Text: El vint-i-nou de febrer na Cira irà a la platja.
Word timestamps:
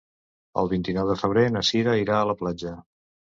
El 0.61 0.69
vint-i-nou 0.71 1.09
de 1.11 1.17
febrer 1.25 1.43
na 1.57 1.63
Cira 1.69 1.93
irà 2.05 2.17
a 2.21 2.25
la 2.31 2.37
platja. 2.41 2.75